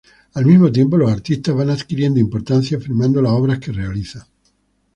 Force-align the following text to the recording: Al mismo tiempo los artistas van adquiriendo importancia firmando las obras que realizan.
Al 0.33 0.47
mismo 0.47 0.71
tiempo 0.71 0.97
los 0.97 1.11
artistas 1.11 1.53
van 1.53 1.69
adquiriendo 1.69 2.19
importancia 2.19 2.79
firmando 2.79 3.21
las 3.21 3.33
obras 3.33 3.59
que 3.59 3.71
realizan. 3.71 4.23